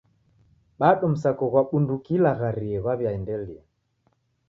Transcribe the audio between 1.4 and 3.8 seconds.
ghwa bunduki ilagharie ghwaw'iaendelia.